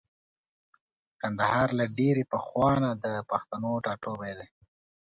کندهار 1.21 1.69
له 1.79 1.85
ډېرې 1.97 2.23
پخوانه 2.33 2.89
د 3.03 3.05
پښتنو 3.29 3.71
ټاټوبی 3.85 4.33
دی. 4.39 4.47